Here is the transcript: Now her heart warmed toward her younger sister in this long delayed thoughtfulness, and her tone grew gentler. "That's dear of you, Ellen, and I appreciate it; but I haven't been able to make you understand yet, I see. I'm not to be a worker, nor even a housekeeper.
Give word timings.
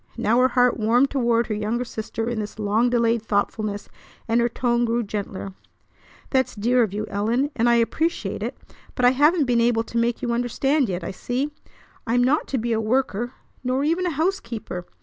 Now 0.17 0.39
her 0.39 0.47
heart 0.47 0.77
warmed 0.79 1.11
toward 1.11 1.45
her 1.45 1.53
younger 1.53 1.85
sister 1.85 2.27
in 2.27 2.39
this 2.39 2.57
long 2.57 2.89
delayed 2.89 3.21
thoughtfulness, 3.21 3.87
and 4.27 4.41
her 4.41 4.49
tone 4.49 4.83
grew 4.83 5.03
gentler. 5.03 5.53
"That's 6.31 6.55
dear 6.55 6.81
of 6.81 6.91
you, 6.91 7.05
Ellen, 7.07 7.51
and 7.55 7.69
I 7.69 7.75
appreciate 7.75 8.41
it; 8.41 8.57
but 8.95 9.05
I 9.05 9.11
haven't 9.11 9.45
been 9.45 9.61
able 9.61 9.83
to 9.83 9.99
make 9.99 10.23
you 10.23 10.33
understand 10.33 10.89
yet, 10.89 11.03
I 11.03 11.11
see. 11.11 11.51
I'm 12.07 12.23
not 12.23 12.47
to 12.47 12.57
be 12.57 12.73
a 12.73 12.81
worker, 12.81 13.33
nor 13.63 13.83
even 13.83 14.07
a 14.07 14.17
housekeeper. 14.17 14.87